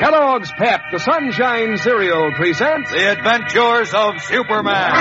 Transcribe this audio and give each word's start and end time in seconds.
Kellogg's 0.00 0.50
Pep, 0.52 0.80
the 0.92 0.98
Sunshine 0.98 1.76
Cereal, 1.76 2.32
presents 2.32 2.90
The 2.90 3.12
Adventures 3.12 3.92
of 3.92 4.22
Superman. 4.22 4.94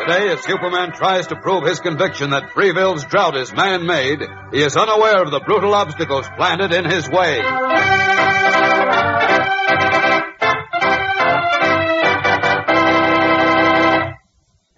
Today, 0.00 0.30
as 0.32 0.42
Superman 0.42 0.90
tries 0.90 1.28
to 1.28 1.36
prove 1.36 1.64
his 1.64 1.78
conviction 1.78 2.30
that 2.30 2.50
Freeville's 2.50 3.04
drought 3.04 3.36
is 3.36 3.52
man-made, 3.54 4.18
he 4.50 4.60
is 4.60 4.76
unaware 4.76 5.22
of 5.22 5.30
the 5.30 5.38
brutal 5.38 5.74
obstacles 5.74 6.26
planted 6.36 6.72
in 6.72 6.90
his 6.90 7.08
way. 7.08 7.40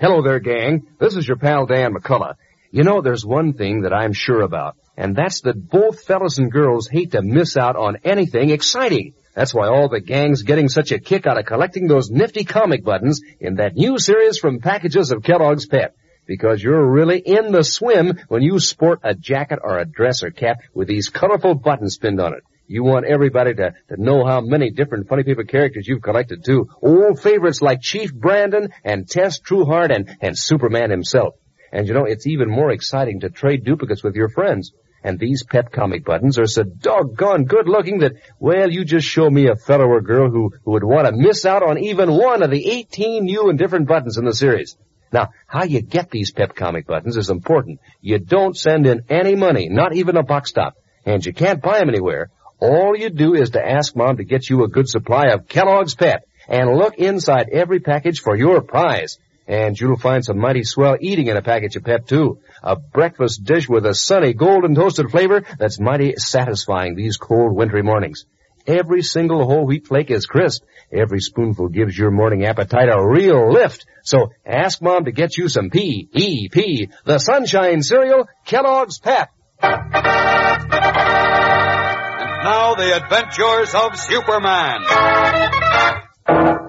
Hello 0.06 0.20
there, 0.20 0.38
gang. 0.38 0.86
This 0.98 1.16
is 1.16 1.26
your 1.26 1.38
pal 1.38 1.64
Dan 1.64 1.94
McCullough. 1.94 2.34
You 2.70 2.82
know, 2.82 3.00
there's 3.00 3.24
one 3.24 3.54
thing 3.54 3.84
that 3.84 3.94
I'm 3.94 4.12
sure 4.12 4.42
about, 4.42 4.76
and 4.98 5.16
that's 5.16 5.40
that 5.40 5.70
both 5.70 6.04
fellas 6.04 6.36
and 6.36 6.52
girls 6.52 6.88
hate 6.88 7.12
to 7.12 7.22
miss 7.22 7.56
out 7.56 7.74
on 7.74 7.96
anything 8.04 8.50
exciting. 8.50 9.14
That's 9.34 9.54
why 9.54 9.68
all 9.68 9.88
the 9.88 10.02
gang's 10.02 10.42
getting 10.42 10.68
such 10.68 10.92
a 10.92 10.98
kick 10.98 11.26
out 11.26 11.38
of 11.38 11.46
collecting 11.46 11.88
those 11.88 12.10
nifty 12.10 12.44
comic 12.44 12.84
buttons 12.84 13.22
in 13.40 13.54
that 13.54 13.76
new 13.76 13.98
series 13.98 14.36
from 14.36 14.60
packages 14.60 15.10
of 15.10 15.22
Kellogg's 15.22 15.64
Pep. 15.64 15.96
Because 16.26 16.62
you're 16.62 16.86
really 16.86 17.20
in 17.20 17.50
the 17.50 17.64
swim 17.64 18.20
when 18.28 18.42
you 18.42 18.60
sport 18.60 19.00
a 19.04 19.14
jacket 19.14 19.60
or 19.62 19.78
a 19.78 19.86
dress 19.86 20.22
or 20.22 20.30
cap 20.30 20.58
with 20.74 20.86
these 20.86 21.08
colorful 21.08 21.54
buttons 21.54 21.96
pinned 21.96 22.20
on 22.20 22.34
it. 22.34 22.42
You 22.66 22.82
want 22.82 23.06
everybody 23.06 23.54
to, 23.54 23.74
to 23.88 24.02
know 24.02 24.24
how 24.24 24.40
many 24.40 24.70
different 24.70 25.08
funny 25.08 25.22
paper 25.22 25.44
characters 25.44 25.86
you've 25.86 26.02
collected 26.02 26.44
too. 26.44 26.68
Old 26.80 27.20
favorites 27.20 27.60
like 27.60 27.82
Chief 27.82 28.14
Brandon 28.14 28.70
and 28.82 29.08
Tess 29.08 29.40
Trueheart 29.40 29.94
and, 29.94 30.16
and 30.20 30.38
Superman 30.38 30.90
himself. 30.90 31.34
And 31.72 31.86
you 31.86 31.94
know, 31.94 32.04
it's 32.04 32.26
even 32.26 32.48
more 32.48 32.70
exciting 32.70 33.20
to 33.20 33.30
trade 33.30 33.64
duplicates 33.64 34.02
with 34.02 34.14
your 34.14 34.28
friends. 34.28 34.72
And 35.02 35.18
these 35.18 35.44
pep 35.44 35.70
comic 35.70 36.04
buttons 36.04 36.38
are 36.38 36.46
so 36.46 36.62
doggone 36.62 37.44
good 37.44 37.68
looking 37.68 37.98
that, 37.98 38.14
well, 38.38 38.70
you 38.70 38.86
just 38.86 39.06
show 39.06 39.28
me 39.28 39.48
a 39.48 39.56
fellow 39.56 39.84
or 39.84 40.00
girl 40.00 40.30
who, 40.30 40.50
who 40.64 40.70
would 40.70 40.84
want 40.84 41.06
to 41.06 41.12
miss 41.12 41.44
out 41.44 41.62
on 41.62 41.78
even 41.78 42.10
one 42.10 42.42
of 42.42 42.50
the 42.50 42.66
18 42.70 43.24
new 43.24 43.50
and 43.50 43.58
different 43.58 43.86
buttons 43.86 44.16
in 44.16 44.24
the 44.24 44.32
series. 44.32 44.78
Now, 45.12 45.28
how 45.46 45.64
you 45.64 45.82
get 45.82 46.10
these 46.10 46.32
pep 46.32 46.54
comic 46.56 46.86
buttons 46.86 47.18
is 47.18 47.28
important. 47.28 47.80
You 48.00 48.18
don't 48.18 48.56
send 48.56 48.86
in 48.86 49.02
any 49.10 49.34
money, 49.34 49.68
not 49.68 49.94
even 49.94 50.16
a 50.16 50.22
box 50.22 50.52
top. 50.52 50.74
And 51.04 51.24
you 51.24 51.34
can't 51.34 51.60
buy 51.60 51.80
them 51.80 51.90
anywhere. 51.90 52.30
All 52.60 52.96
you 52.96 53.10
do 53.10 53.34
is 53.34 53.50
to 53.50 53.66
ask 53.66 53.94
Mom 53.96 54.16
to 54.16 54.24
get 54.24 54.48
you 54.48 54.64
a 54.64 54.68
good 54.68 54.88
supply 54.88 55.26
of 55.32 55.48
Kellogg's 55.48 55.94
Pep 55.94 56.26
and 56.48 56.76
look 56.76 56.94
inside 56.96 57.48
every 57.50 57.80
package 57.80 58.20
for 58.20 58.36
your 58.36 58.60
prize. 58.62 59.18
And 59.46 59.78
you'll 59.78 59.98
find 59.98 60.24
some 60.24 60.38
mighty 60.38 60.64
swell 60.64 60.96
eating 61.00 61.26
in 61.26 61.36
a 61.36 61.42
package 61.42 61.76
of 61.76 61.84
Pep 61.84 62.06
too. 62.06 62.38
A 62.62 62.76
breakfast 62.76 63.44
dish 63.44 63.68
with 63.68 63.84
a 63.84 63.94
sunny 63.94 64.32
golden 64.32 64.74
toasted 64.74 65.10
flavor 65.10 65.42
that's 65.58 65.78
mighty 65.78 66.14
satisfying 66.16 66.94
these 66.94 67.18
cold 67.18 67.54
wintry 67.54 67.82
mornings. 67.82 68.24
Every 68.66 69.02
single 69.02 69.44
whole 69.44 69.66
wheat 69.66 69.86
flake 69.86 70.10
is 70.10 70.24
crisp. 70.24 70.62
Every 70.90 71.20
spoonful 71.20 71.68
gives 71.68 71.98
your 71.98 72.10
morning 72.10 72.46
appetite 72.46 72.88
a 72.88 73.06
real 73.06 73.52
lift. 73.52 73.84
So 74.02 74.32
ask 74.46 74.80
Mom 74.80 75.04
to 75.04 75.12
get 75.12 75.36
you 75.36 75.50
some 75.50 75.68
P-E-P, 75.68 76.88
the 77.04 77.18
Sunshine 77.18 77.82
Cereal, 77.82 78.26
Kellogg's 78.46 78.98
Pep. 78.98 79.30
Now, 82.44 82.74
the 82.74 82.94
adventures 82.94 83.74
of 83.74 83.98
Superman. 83.98 84.84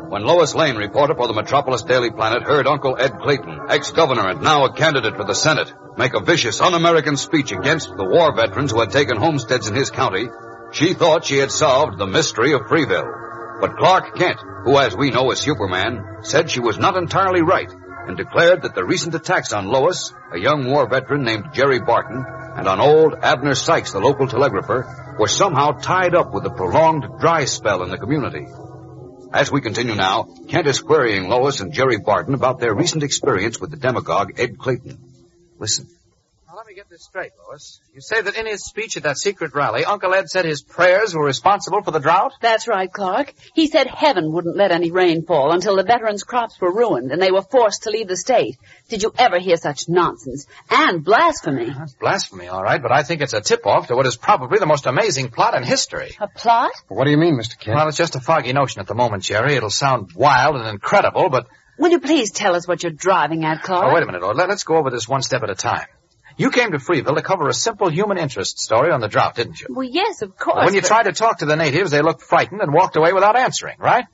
When 0.10 0.24
Lois 0.24 0.56
Lane, 0.56 0.78
reporter 0.78 1.16
for 1.16 1.28
the 1.28 1.34
Metropolis 1.34 1.82
Daily 1.82 2.12
Planet, 2.12 2.44
heard 2.44 2.66
Uncle 2.66 2.96
Ed 2.98 3.20
Clayton, 3.20 3.60
ex-governor 3.68 4.26
and 4.30 4.42
now 4.42 4.64
a 4.64 4.74
candidate 4.74 5.18
for 5.18 5.26
the 5.26 5.36
Senate, 5.36 5.74
make 5.98 6.14
a 6.14 6.22
vicious, 6.22 6.62
un-American 6.62 7.18
speech 7.18 7.52
against 7.52 7.90
the 7.90 8.06
war 8.06 8.34
veterans 8.34 8.72
who 8.72 8.80
had 8.80 8.92
taken 8.92 9.18
homesteads 9.18 9.68
in 9.68 9.76
his 9.76 9.92
county, 9.92 10.30
she 10.72 10.94
thought 10.94 11.26
she 11.26 11.40
had 11.40 11.52
solved 11.52 11.98
the 11.98 12.08
mystery 12.08 12.54
of 12.54 12.62
Freeville. 12.70 13.60
But 13.60 13.76
Clark 13.76 14.16
Kent, 14.16 14.40
who 14.64 14.78
as 14.78 14.96
we 14.96 15.12
know 15.12 15.30
is 15.32 15.40
Superman, 15.40 16.20
said 16.22 16.50
she 16.50 16.62
was 16.62 16.78
not 16.78 16.96
entirely 16.96 17.42
right 17.42 17.70
and 18.08 18.16
declared 18.16 18.62
that 18.62 18.76
the 18.76 18.86
recent 18.86 19.14
attacks 19.14 19.52
on 19.52 19.68
Lois, 19.68 20.14
a 20.32 20.40
young 20.40 20.72
war 20.72 20.88
veteran 20.88 21.26
named 21.26 21.50
Jerry 21.54 21.80
Barton, 21.82 22.24
and 22.56 22.68
on 22.68 22.80
old 22.80 23.16
Abner 23.22 23.54
Sykes, 23.54 23.92
the 23.92 24.00
local 24.00 24.28
telegrapher, 24.28 25.16
were 25.20 25.28
somehow 25.28 25.72
tied 25.72 26.16
up 26.16 26.34
with 26.34 26.44
the 26.44 26.50
prolonged 26.50 27.20
dry 27.20 27.46
spell 27.46 27.84
in 27.84 27.90
the 27.90 27.98
community. 27.98 28.48
As 29.34 29.52
we 29.52 29.60
continue 29.60 29.96
now, 29.96 30.30
Kent 30.48 30.68
is 30.68 30.80
querying 30.80 31.28
Lois 31.28 31.60
and 31.60 31.74
Jerry 31.74 31.98
Barton 31.98 32.34
about 32.34 32.60
their 32.60 32.74
recent 32.74 33.04
experience 33.04 33.60
with 33.60 33.72
the 33.72 33.78
demagogue 33.78 34.40
Ed 34.40 34.58
Clayton. 34.58 34.98
Listen. 35.60 35.88
Now, 36.48 36.56
let 36.56 36.68
me 36.68 36.74
get 36.74 36.85
this 36.96 37.04
straight, 37.04 37.32
Lois. 37.46 37.82
You 37.94 38.00
say 38.00 38.22
that 38.22 38.38
in 38.38 38.46
his 38.46 38.64
speech 38.64 38.96
at 38.96 39.04
that 39.04 39.18
secret 39.18 39.54
rally, 39.54 39.84
Uncle 39.84 40.14
Ed 40.14 40.30
said 40.30 40.46
his 40.46 40.62
prayers 40.62 41.14
were 41.14 41.26
responsible 41.26 41.84
for 41.84 41.92
the 41.92 42.00
drought? 42.00 42.32
That's 42.40 42.70
right, 42.70 42.90
Clark. 42.92 43.34
He 43.54 43.68
said 43.68 43.88
heaven 43.88 44.32
wouldn't 44.32 44.56
let 44.56 44.72
any 44.72 44.92
rain 44.92 45.26
fall 45.26 45.52
until 45.52 45.76
the 45.76 45.84
veterans' 45.84 46.24
crops 46.24 46.60
were 46.62 46.74
ruined 46.74 47.12
and 47.12 47.22
they 47.22 47.32
were 47.32 47.42
forced 47.42 47.84
to 47.84 47.90
leave 47.90 48.08
the 48.08 48.16
state. 48.16 48.56
Did 48.88 49.04
you 49.04 49.12
ever 49.18 49.40
hear 49.40 49.58
such 49.58 49.90
nonsense? 49.90 50.48
And 50.70 51.04
blasphemy. 51.04 51.66
That's 51.66 51.96
blasphemy, 51.96 52.48
all 52.48 52.64
right, 52.64 52.82
but 52.82 52.94
I 52.94 53.04
think 53.04 53.22
it's 53.22 53.34
a 53.34 53.42
tip-off 53.42 53.88
to 53.88 53.96
what 53.98 54.06
is 54.06 54.16
probably 54.16 54.60
the 54.60 54.66
most 54.66 54.86
amazing 54.86 55.32
plot 55.32 55.54
in 55.54 55.64
history. 55.64 56.16
A 56.22 56.30
plot? 56.30 56.72
What 56.88 57.04
do 57.04 57.12
you 57.12 57.18
mean, 57.18 57.38
Mr. 57.38 57.60
Kent? 57.60 57.76
Well, 57.76 57.90
it's 57.90 57.98
just 57.98 58.16
a 58.16 58.22
foggy 58.22 58.54
notion 58.54 58.80
at 58.80 58.88
the 58.88 58.96
moment, 58.96 59.24
Jerry. 59.24 59.56
It'll 59.56 59.70
sound 59.70 60.14
wild 60.16 60.56
and 60.56 60.68
incredible, 60.70 61.28
but... 61.30 61.48
Will 61.78 61.92
you 61.92 62.00
please 62.00 62.32
tell 62.32 62.56
us 62.56 62.66
what 62.66 62.84
you're 62.84 62.94
driving 62.94 63.44
at, 63.44 63.64
Clark? 63.64 63.84
Oh, 63.86 63.94
wait 63.94 64.02
a 64.02 64.06
minute, 64.06 64.22
Lord. 64.22 64.38
Let, 64.38 64.50
us 64.50 64.64
go 64.64 64.78
over 64.78 64.90
this 64.90 65.10
one 65.10 65.22
step 65.22 65.44
at 65.44 65.50
a 65.50 65.56
time. 65.56 65.88
You 66.38 66.52
came 66.52 66.72
to 66.72 66.78
Freeville 66.78 67.16
to 67.16 67.22
cover 67.22 67.48
a 67.48 67.54
simple 67.54 67.90
human 67.90 68.18
interest 68.18 68.60
story 68.60 68.92
on 68.92 69.00
the 69.00 69.08
drought, 69.08 69.36
didn't 69.36 69.62
you? 69.62 69.68
Well, 69.70 69.88
yes, 69.90 70.22
of 70.22 70.36
course. 70.38 70.66
when 70.66 70.74
you 70.74 70.82
but- 70.82 70.88
tried 70.88 71.04
to 71.04 71.14
talk 71.14 71.40
to 71.40 71.46
the 71.46 71.56
natives, 71.56 71.92
they 71.92 72.02
looked 72.02 72.22
frightened 72.22 72.62
and 72.62 72.74
walked 72.74 72.96
away 72.98 73.14
without 73.14 73.38
answering, 73.38 73.78
right? 73.80 74.06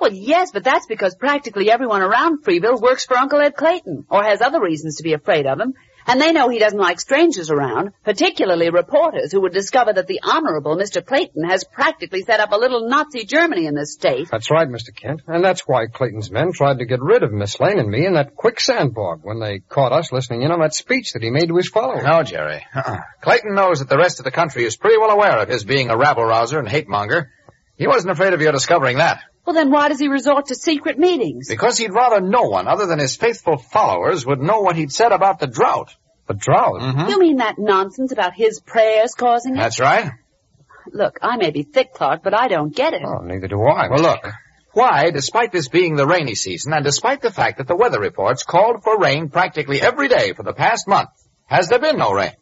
Well, 0.00 0.12
yes, 0.12 0.50
but 0.50 0.64
that's 0.64 0.86
because 0.86 1.14
practically 1.14 1.70
everyone 1.70 2.00
around 2.00 2.42
Freeville 2.42 2.80
works 2.80 3.04
for 3.04 3.16
Uncle 3.18 3.38
Ed 3.40 3.54
Clayton, 3.54 4.06
or 4.08 4.24
has 4.24 4.40
other 4.40 4.60
reasons 4.60 4.96
to 4.96 5.02
be 5.02 5.12
afraid 5.12 5.46
of 5.46 5.60
him. 5.60 5.74
And 6.06 6.20
they 6.20 6.32
know 6.32 6.48
he 6.48 6.58
doesn't 6.58 6.78
like 6.78 7.00
strangers 7.00 7.50
around, 7.50 7.92
particularly 8.04 8.70
reporters 8.70 9.32
who 9.32 9.42
would 9.42 9.52
discover 9.52 9.92
that 9.92 10.06
the 10.06 10.20
Honorable 10.22 10.76
Mr. 10.76 11.04
Clayton 11.04 11.48
has 11.48 11.64
practically 11.64 12.22
set 12.22 12.40
up 12.40 12.52
a 12.52 12.56
little 12.56 12.88
Nazi 12.88 13.24
Germany 13.24 13.66
in 13.66 13.74
this 13.74 13.92
state. 13.92 14.28
That's 14.30 14.50
right, 14.50 14.68
Mr. 14.68 14.94
Kent. 14.94 15.22
And 15.26 15.44
that's 15.44 15.62
why 15.66 15.86
Clayton's 15.86 16.30
men 16.30 16.52
tried 16.52 16.78
to 16.78 16.86
get 16.86 17.00
rid 17.00 17.22
of 17.22 17.32
Miss 17.32 17.60
Lane 17.60 17.78
and 17.78 17.90
me 17.90 18.06
in 18.06 18.14
that 18.14 18.34
quicksand 18.34 18.94
bog 18.94 19.20
when 19.22 19.40
they 19.40 19.60
caught 19.60 19.92
us 19.92 20.12
listening 20.12 20.42
in 20.42 20.50
on 20.50 20.60
that 20.60 20.74
speech 20.74 21.12
that 21.12 21.22
he 21.22 21.30
made 21.30 21.48
to 21.48 21.56
his 21.56 21.68
followers. 21.68 22.04
No, 22.04 22.22
Jerry. 22.22 22.64
Uh-uh. 22.74 22.98
Clayton 23.20 23.54
knows 23.54 23.80
that 23.80 23.88
the 23.88 23.98
rest 23.98 24.20
of 24.20 24.24
the 24.24 24.30
country 24.30 24.64
is 24.64 24.76
pretty 24.76 24.98
well 24.98 25.10
aware 25.10 25.38
of 25.38 25.48
his 25.48 25.64
being 25.64 25.90
a 25.90 25.96
rabble-rouser 25.96 26.58
and 26.58 26.68
hate-monger. 26.68 27.30
He 27.76 27.86
wasn't 27.86 28.12
afraid 28.12 28.34
of 28.34 28.40
your 28.40 28.52
discovering 28.52 28.98
that. 28.98 29.22
Well, 29.50 29.64
then 29.64 29.72
why 29.72 29.88
does 29.88 29.98
he 29.98 30.06
resort 30.06 30.46
to 30.46 30.54
secret 30.54 30.96
meetings? 30.96 31.48
Because 31.48 31.76
he'd 31.76 31.92
rather 31.92 32.20
no 32.20 32.42
one 32.42 32.68
other 32.68 32.86
than 32.86 33.00
his 33.00 33.16
faithful 33.16 33.58
followers 33.58 34.24
would 34.24 34.38
know 34.38 34.60
what 34.60 34.76
he'd 34.76 34.92
said 34.92 35.10
about 35.10 35.40
the 35.40 35.48
drought. 35.48 35.92
The 36.28 36.34
drought. 36.34 36.80
Mm-hmm. 36.80 37.10
You 37.10 37.18
mean 37.18 37.36
that 37.38 37.58
nonsense 37.58 38.12
about 38.12 38.32
his 38.32 38.60
prayers 38.60 39.14
causing 39.14 39.56
it? 39.56 39.58
That's 39.58 39.80
right. 39.80 40.12
Look, 40.92 41.18
I 41.20 41.36
may 41.36 41.50
be 41.50 41.64
thick, 41.64 41.94
Clark, 41.94 42.22
but 42.22 42.32
I 42.32 42.46
don't 42.46 42.72
get 42.72 42.92
it. 42.94 43.02
Oh, 43.04 43.24
neither 43.24 43.48
do 43.48 43.60
I. 43.60 43.88
Well, 43.88 44.00
look. 44.00 44.24
Why, 44.72 45.10
despite 45.10 45.50
this 45.50 45.66
being 45.66 45.96
the 45.96 46.06
rainy 46.06 46.36
season, 46.36 46.72
and 46.72 46.84
despite 46.84 47.20
the 47.20 47.32
fact 47.32 47.58
that 47.58 47.66
the 47.66 47.74
weather 47.74 47.98
reports 47.98 48.44
called 48.44 48.84
for 48.84 49.00
rain 49.00 49.30
practically 49.30 49.82
every 49.82 50.06
day 50.06 50.32
for 50.32 50.44
the 50.44 50.52
past 50.52 50.86
month, 50.86 51.10
has 51.46 51.68
there 51.68 51.80
been 51.80 51.98
no 51.98 52.12
rain? 52.12 52.34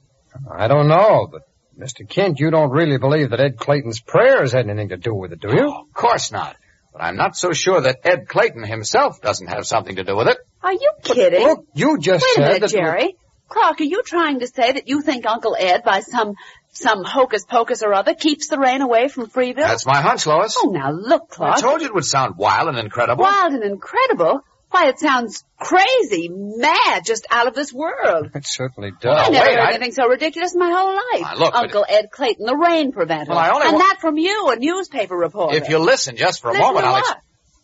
I 0.55 0.69
don't 0.69 0.89
know, 0.89 1.27
but 1.33 1.41
Mr. 1.81 2.07
Kent, 2.07 2.39
you 2.39 2.51
don't 2.51 2.71
really 2.71 2.99
believe 2.99 3.31
that 3.31 3.41
Ed 3.41 3.57
Clayton's 3.57 4.03
prayers 4.03 4.53
had 4.53 4.69
anything 4.69 4.91
to 4.91 4.99
do 4.99 5.15
with 5.15 5.33
it, 5.33 5.41
do 5.41 5.49
you? 5.57 5.71
Of 5.71 5.95
course 5.95 6.31
not. 6.31 6.55
But 6.93 7.03
I'm 7.03 7.17
not 7.17 7.37
so 7.37 7.53
sure 7.53 7.81
that 7.83 8.01
Ed 8.05 8.29
Clayton 8.29 8.65
himself 8.65 9.21
doesn't 9.21 9.47
have 9.47 9.67
something 9.67 9.97
to 9.97 10.05
do 10.05 10.17
with 10.17 10.29
it. 10.29 10.39
Are 10.63 10.73
you 10.73 10.91
kidding? 11.03 11.43
Look, 11.43 11.67
you 11.75 11.99
just 11.99 12.25
Wait 12.37 12.45
a 12.45 12.49
minute, 12.49 12.61
that... 12.63 12.71
Jerry. 12.71 13.17
Clark, 13.49 13.81
are 13.81 13.85
you 13.85 14.03
trying 14.03 14.41
to 14.41 14.47
say 14.47 14.73
that 14.73 14.89
you 14.89 15.01
think 15.01 15.25
Uncle 15.27 15.57
Ed, 15.59 15.83
by 15.83 16.01
some 16.01 16.35
some 16.71 17.03
hocus 17.03 17.47
pocus 17.47 17.83
or 17.83 17.95
other, 17.95 18.15
keeps 18.15 18.49
the 18.49 18.59
rain 18.59 18.83
away 18.83 19.09
from 19.09 19.27
Freeville? 19.27 19.57
That's 19.57 19.87
my 19.87 20.01
hunch, 20.01 20.27
Lois. 20.27 20.55
Oh, 20.59 20.71
now 20.71 20.91
look, 20.91 21.31
Clark. 21.31 21.57
I 21.57 21.61
told 21.61 21.81
you 21.81 21.87
it 21.87 21.95
would 21.95 22.05
sound 22.05 22.37
wild 22.37 22.69
and 22.69 22.79
incredible. 22.79 23.25
Wild 23.25 23.55
and 23.55 23.65
incredible. 23.65 24.43
Why, 24.71 24.89
it 24.89 24.99
sounds 24.99 25.45
crazy, 25.59 26.29
mad, 26.31 27.05
just 27.05 27.27
out 27.31 27.47
of 27.47 27.55
this 27.55 27.73
world. 27.73 28.31
It 28.35 28.47
certainly 28.47 28.93
does. 29.01 29.27
I 29.29 29.31
never 29.31 29.47
wait, 29.49 29.55
heard 29.57 29.65
I- 29.65 29.71
anything 29.75 29.93
so 29.93 30.07
ridiculous 30.07 30.53
in 30.55 30.61
my 30.61 30.71
whole 30.71 30.95
life. 30.95 31.23
Now, 31.23 31.35
look, 31.37 31.53
but- 31.55 31.63
Uncle 31.65 31.87
Ed 31.89 32.11
Clayton, 32.11 32.45
the 32.47 32.57
rain 32.57 32.93
preventer. 32.93 33.31
Well, 33.31 33.39
I 33.39 33.51
only 33.51 33.67
and 33.67 33.73
wa- 33.75 33.79
that 33.81 33.99
from 34.01 34.19
you, 34.19 34.49
a 34.51 34.57
newspaper 34.57 35.17
reporter. 35.17 35.57
If 35.57 35.69
you 35.69 35.79
listen 35.79 36.17
just 36.17 36.43
for 36.43 36.49
a 36.49 36.53
Listen 36.53 36.67
moment, 36.67 36.85
to 36.85 36.89
I'll 36.91 36.97
ex- 36.99 37.13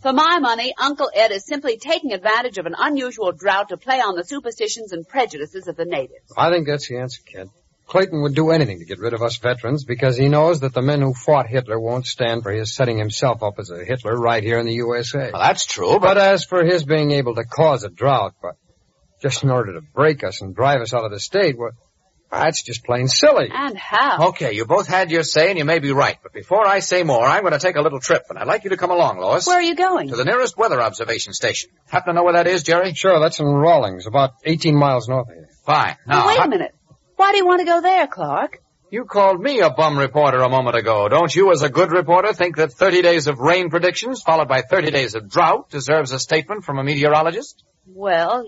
For 0.01 0.13
my 0.13 0.39
money, 0.39 0.75
Uncle 0.79 1.11
Ed 1.15 1.31
is 1.31 1.47
simply 1.47 1.77
taking 1.77 2.13
advantage 2.13 2.59
of 2.59 2.67
an 2.67 2.75
unusual 2.79 3.33
drought 3.33 3.69
to 3.69 3.77
play 3.77 4.01
on 4.01 4.17
the 4.17 4.25
superstitions 4.25 4.93
and 4.93 5.07
prejudices 5.07 5.69
of 5.69 5.77
the 5.77 5.85
natives. 5.85 6.33
I 6.37 6.51
think 6.51 6.67
that's 6.67 6.89
the 6.89 6.99
answer, 6.99 7.21
kid. 7.25 7.49
Clayton 7.87 8.23
would 8.23 8.35
do 8.35 8.51
anything 8.51 8.79
to 8.79 8.85
get 8.85 8.99
rid 8.99 9.13
of 9.13 9.23
us 9.23 9.37
veterans 9.37 9.85
because 9.85 10.17
he 10.17 10.29
knows 10.29 10.61
that 10.61 10.73
the 10.73 10.81
men 10.83 11.01
who 11.03 11.13
fought 11.13 11.47
Hitler 11.47 11.79
won't 11.79 12.07
stand 12.07 12.43
for 12.43 12.51
his 12.51 12.75
setting 12.75 12.99
himself 12.99 13.43
up 13.43 13.59
as 13.59 13.71
a 13.71 13.85
Hitler 13.85 14.17
right 14.19 14.43
here 14.43 14.59
in 14.59 14.67
the 14.67 14.75
USA. 14.75 15.31
Well, 15.33 15.43
that's 15.43 15.67
true, 15.67 15.93
But 15.93 16.01
but 16.01 16.19
as 16.19 16.45
for 16.45 16.65
his 16.65 16.85
being 16.85 17.11
able 17.13 17.35
to 17.35 17.45
cause 17.45 17.85
a 17.85 17.91
drought, 17.91 18.35
but 18.41 18.57
just 19.23 19.43
in 19.45 19.51
order 19.51 19.75
to 19.75 19.81
break 19.81 20.25
us 20.25 20.41
and 20.41 20.55
drive 20.57 20.81
us 20.81 20.95
out 20.95 21.05
of 21.05 21.11
the 21.11 21.21
state, 21.21 21.59
well, 21.59 21.73
that's 22.31 22.63
just 22.63 22.85
plain 22.85 23.07
silly. 23.07 23.49
And 23.53 23.77
how? 23.79 24.29
okay, 24.31 24.55
you 24.55 24.65
both 24.65 24.89
had 24.89 25.11
your 25.11 25.23
say 25.23 25.51
and 25.51 25.59
you 25.59 25.65
may 25.65 25.79
be 25.79 25.93
right. 25.93 26.17
But 26.23 26.33
before 26.33 26.67
I 26.67 26.81
say 26.81 27.03
more, 27.05 27.25
I'm 27.25 27.43
going 27.43 27.53
to 27.53 27.59
take 27.61 27.77
a 27.77 27.81
little 27.83 28.01
trip, 28.01 28.23
and 28.31 28.39
I'd 28.39 28.49
like 28.49 28.65
you 28.65 28.71
to 28.71 28.77
come 28.77 28.91
along, 28.91 29.19
Lois. 29.19 29.47
Where 29.47 29.59
are 29.59 29.63
you 29.63 29.77
going? 29.77 30.09
To 30.09 30.17
the 30.17 30.25
nearest 30.25 30.57
weather 30.59 30.81
observation 30.81 31.33
station. 31.33 31.71
Happen 31.89 32.15
to 32.15 32.19
know 32.19 32.25
where 32.25 32.33
that 32.33 32.47
is, 32.49 32.63
Jerry? 32.65 32.93
Sure, 32.95 33.21
that's 33.21 33.39
in 33.39 33.47
Rawlings, 33.47 34.07
about 34.07 34.31
18 34.45 34.75
miles 34.75 35.07
north 35.09 35.29
of 35.29 35.35
here. 35.35 35.49
Fine. 35.65 35.97
Now, 36.07 36.21
Now, 36.21 36.27
wait 36.29 36.39
how- 36.39 36.45
a 36.45 36.49
minute. 36.49 36.75
Why 37.17 37.33
do 37.33 37.39
you 37.39 37.47
want 37.47 37.61
to 37.61 37.67
go 37.67 37.81
there, 37.81 38.07
Clark? 38.07 38.61
you 38.91 39.05
called 39.05 39.41
me 39.41 39.59
a 39.61 39.71
bum 39.71 39.99
reporter 39.99 40.39
a 40.39 40.49
moment 40.49 40.77
ago. 40.77 41.09
Don't 41.09 41.35
you, 41.35 41.51
as 41.51 41.63
a 41.63 41.69
good 41.69 41.91
reporter, 41.91 42.33
think 42.33 42.57
that 42.59 42.73
30 42.73 43.03
days 43.03 43.27
of 43.27 43.41
rain 43.41 43.69
predictions 43.69 44.23
followed 44.23 44.47
by 44.47 44.63
30 44.63 44.93
days 44.93 45.17
of 45.17 45.29
drought 45.29 45.69
deserves 45.69 46.13
a 46.13 46.19
statement 46.21 46.63
from 46.65 46.79
a 46.79 46.85
meteorologist? 46.85 47.65
Well, 47.89 48.45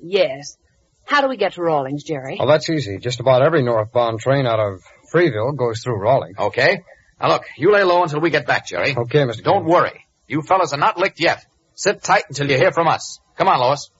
yes. 0.00 0.56
How 1.04 1.20
do 1.20 1.28
we 1.28 1.36
get 1.36 1.54
to 1.54 1.62
Rawlings, 1.62 2.04
Jerry? 2.04 2.36
Well, 2.38 2.48
that's 2.48 2.70
easy. 2.70 2.96
Just 2.98 3.20
about 3.20 3.42
every 3.42 3.62
northbound 3.62 4.20
train 4.20 4.46
out 4.46 4.60
of 4.60 4.80
Freeville 5.12 5.54
goes 5.58 5.82
through 5.82 6.00
Rawlings. 6.00 6.38
Okay. 6.38 6.80
Now 7.20 7.28
look, 7.28 7.42
you 7.58 7.70
lay 7.70 7.82
low 7.82 8.02
until 8.02 8.20
we 8.20 8.30
get 8.30 8.46
back, 8.46 8.66
Jerry. 8.66 8.96
Okay, 8.96 9.24
Mr. 9.24 9.42
Don't 9.42 9.64
Kid. 9.64 9.70
worry. 9.72 10.06
You 10.26 10.40
fellas 10.40 10.72
are 10.72 10.78
not 10.78 10.96
licked 10.96 11.20
yet. 11.20 11.44
Sit 11.74 12.02
tight 12.02 12.24
until 12.30 12.50
you 12.50 12.56
hear 12.56 12.72
from 12.72 12.88
us. 12.88 13.20
Come 13.36 13.48
on, 13.48 13.60
Lois. 13.60 13.90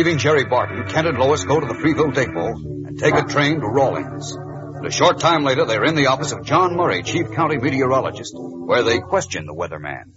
Leaving 0.00 0.16
Jerry 0.16 0.44
Barton, 0.46 0.88
Kent 0.88 1.08
and 1.08 1.18
Lois 1.18 1.44
go 1.44 1.60
to 1.60 1.66
the 1.66 1.74
Freeville 1.74 2.14
Depot 2.14 2.54
and 2.54 2.98
take 2.98 3.12
a 3.12 3.22
train 3.24 3.60
to 3.60 3.66
Rawlings. 3.66 4.34
And 4.34 4.86
a 4.86 4.90
short 4.90 5.20
time 5.20 5.44
later, 5.44 5.66
they're 5.66 5.84
in 5.84 5.94
the 5.94 6.06
office 6.06 6.32
of 6.32 6.42
John 6.42 6.74
Murray, 6.74 7.02
chief 7.02 7.32
county 7.32 7.58
meteorologist, 7.58 8.32
where 8.34 8.82
they 8.82 9.00
question 9.00 9.44
the 9.44 9.52
weatherman. 9.52 10.14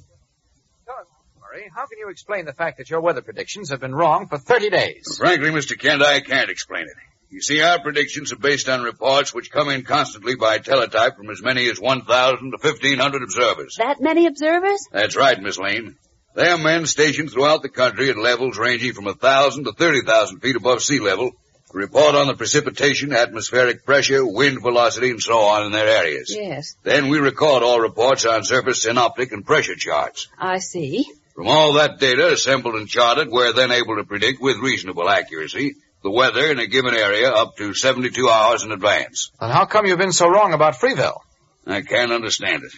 Murray, 1.41 1.69
how 1.75 1.85
can 1.85 1.97
you 1.99 2.07
explain 2.07 2.45
the 2.45 2.53
fact 2.53 2.77
that 2.77 2.89
your 2.89 3.01
weather 3.01 3.21
predictions 3.21 3.71
have 3.71 3.81
been 3.81 3.93
wrong 3.93 4.29
for 4.29 4.37
30 4.37 4.69
days? 4.69 5.17
Frankly, 5.17 5.49
Mr. 5.49 5.77
Kent, 5.77 6.01
I 6.01 6.21
can't 6.21 6.49
explain 6.49 6.83
it. 6.83 6.95
You 7.29 7.41
see, 7.41 7.61
our 7.61 7.81
predictions 7.81 8.31
are 8.31 8.37
based 8.37 8.69
on 8.69 8.83
reports 8.83 9.33
which 9.33 9.51
come 9.51 9.67
in 9.67 9.83
constantly 9.83 10.37
by 10.37 10.59
teletype 10.59 11.17
from 11.17 11.29
as 11.29 11.41
many 11.41 11.69
as 11.69 11.77
1,000 11.81 12.07
to 12.51 12.57
1,500 12.57 13.21
observers. 13.21 13.75
That 13.79 13.99
many 13.99 14.27
observers? 14.27 14.79
That's 14.93 15.17
right, 15.17 15.37
Miss 15.41 15.57
Lane. 15.57 15.97
They 16.35 16.47
are 16.49 16.57
men 16.57 16.85
stationed 16.85 17.31
throughout 17.31 17.61
the 17.61 17.69
country 17.69 18.09
at 18.09 18.17
levels 18.17 18.57
ranging 18.57 18.93
from 18.93 19.05
1,000 19.05 19.65
to 19.65 19.71
30,000 19.73 20.39
feet 20.39 20.55
above 20.55 20.81
sea 20.81 20.99
level 20.99 21.31
to 21.31 21.77
report 21.77 22.15
on 22.15 22.27
the 22.27 22.33
precipitation, 22.35 23.13
atmospheric 23.13 23.85
pressure, 23.85 24.25
wind 24.25 24.61
velocity, 24.61 25.11
and 25.11 25.21
so 25.21 25.37
on 25.39 25.65
in 25.65 25.71
their 25.71 25.87
areas. 25.87 26.33
Yes, 26.35 26.75
Then 26.83 27.09
we 27.09 27.19
record 27.19 27.61
all 27.61 27.79
reports 27.79 28.25
on 28.25 28.43
surface 28.43 28.81
synoptic 28.81 29.31
and 29.31 29.45
pressure 29.45 29.75
charts. 29.75 30.27
I 30.39 30.57
see. 30.59 31.05
From 31.35 31.47
all 31.47 31.73
that 31.73 31.99
data 31.99 32.31
assembled 32.31 32.75
and 32.75 32.87
charted, 32.87 33.29
we're 33.29 33.53
then 33.53 33.71
able 33.71 33.95
to 33.97 34.03
predict 34.03 34.41
with 34.41 34.57
reasonable 34.57 35.09
accuracy 35.09 35.75
the 36.03 36.11
weather 36.11 36.51
in 36.51 36.59
a 36.59 36.67
given 36.67 36.93
area 36.95 37.29
up 37.29 37.55
to 37.57 37.73
72 37.73 38.29
hours 38.29 38.63
in 38.63 38.71
advance. 38.71 39.31
Then 39.39 39.49
how 39.49 39.65
come 39.65 39.85
you've 39.85 39.97
been 39.97 40.11
so 40.11 40.27
wrong 40.27 40.53
about 40.53 40.75
Freeville? 40.75 41.21
I 41.65 41.81
can't 41.81 42.11
understand 42.11 42.63
it. 42.63 42.73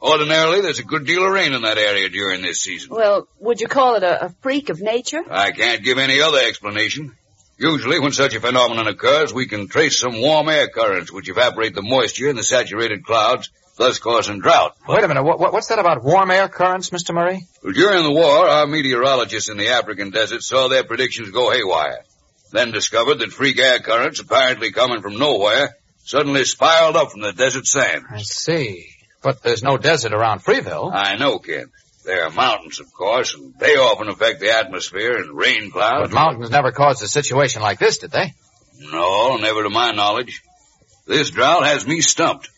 Ordinarily, 0.00 0.60
there's 0.60 0.78
a 0.78 0.84
good 0.84 1.06
deal 1.06 1.24
of 1.24 1.32
rain 1.32 1.52
in 1.52 1.62
that 1.62 1.76
area 1.78 2.08
during 2.08 2.40
this 2.42 2.60
season. 2.60 2.90
Well, 2.90 3.26
would 3.40 3.60
you 3.60 3.66
call 3.66 3.96
it 3.96 4.04
a, 4.04 4.26
a 4.26 4.28
freak 4.42 4.68
of 4.68 4.80
nature? 4.80 5.22
I 5.28 5.50
can't 5.50 5.82
give 5.82 5.98
any 5.98 6.20
other 6.20 6.38
explanation. 6.38 7.16
Usually, 7.58 7.98
when 7.98 8.12
such 8.12 8.34
a 8.34 8.40
phenomenon 8.40 8.86
occurs, 8.86 9.34
we 9.34 9.46
can 9.46 9.66
trace 9.66 9.98
some 9.98 10.20
warm 10.20 10.48
air 10.48 10.68
currents 10.68 11.12
which 11.12 11.28
evaporate 11.28 11.74
the 11.74 11.82
moisture 11.82 12.28
in 12.28 12.36
the 12.36 12.44
saturated 12.44 13.04
clouds, 13.04 13.50
thus 13.76 13.98
causing 13.98 14.38
drought. 14.38 14.76
Wait 14.86 15.02
a 15.02 15.08
minute. 15.08 15.24
What, 15.24 15.40
what, 15.40 15.52
what's 15.52 15.66
that 15.68 15.80
about 15.80 16.04
warm 16.04 16.30
air 16.30 16.48
currents, 16.48 16.90
Mr. 16.90 17.12
Murray? 17.12 17.40
Well, 17.64 17.72
during 17.72 18.04
the 18.04 18.12
war, 18.12 18.46
our 18.48 18.68
meteorologists 18.68 19.48
in 19.50 19.56
the 19.56 19.70
African 19.70 20.10
desert 20.10 20.42
saw 20.42 20.68
their 20.68 20.84
predictions 20.84 21.32
go 21.32 21.50
haywire. 21.50 22.04
Then 22.52 22.70
discovered 22.70 23.18
that 23.18 23.32
freak 23.32 23.58
air 23.58 23.80
currents, 23.80 24.20
apparently 24.20 24.70
coming 24.70 25.02
from 25.02 25.18
nowhere, 25.18 25.74
suddenly 26.04 26.44
spiraled 26.44 26.94
up 26.94 27.10
from 27.10 27.22
the 27.22 27.32
desert 27.32 27.66
sand. 27.66 28.04
I 28.08 28.22
see. 28.22 28.86
But 29.28 29.42
there's 29.42 29.62
no 29.62 29.76
desert 29.76 30.14
around 30.14 30.42
Freeville. 30.42 30.90
I 30.90 31.16
know, 31.16 31.38
Kent. 31.38 31.70
There 32.02 32.24
are 32.24 32.30
mountains, 32.30 32.80
of 32.80 32.90
course, 32.94 33.34
and 33.34 33.52
they 33.58 33.76
often 33.76 34.08
affect 34.08 34.40
the 34.40 34.56
atmosphere 34.56 35.18
and 35.18 35.36
rain 35.36 35.70
clouds. 35.70 36.08
But 36.08 36.14
mountains 36.14 36.48
never 36.48 36.72
caused 36.72 37.02
a 37.02 37.08
situation 37.08 37.60
like 37.60 37.78
this, 37.78 37.98
did 37.98 38.10
they? 38.10 38.32
No, 38.78 39.36
never 39.36 39.64
to 39.64 39.68
my 39.68 39.90
knowledge. 39.90 40.40
This 41.06 41.28
drought 41.28 41.66
has 41.66 41.86
me 41.86 42.00
stumped. 42.00 42.48